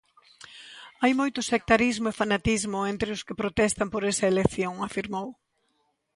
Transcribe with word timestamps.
Hai 1.01 1.11
moito 1.19 1.39
sectarismo 1.51 2.07
e 2.09 2.17
fanatismo 2.21 2.79
entre 2.91 3.09
os 3.15 3.21
que 3.25 3.39
protestan 3.41 3.87
por 3.93 4.01
esa 4.11 4.29
elección, 4.33 4.73
afirmou. 4.87 5.27